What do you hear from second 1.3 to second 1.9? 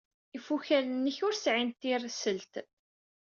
sɛin